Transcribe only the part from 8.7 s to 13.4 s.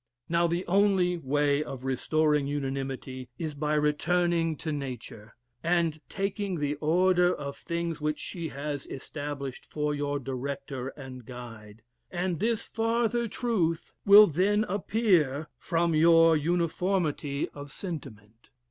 established for your director and guide, and this farther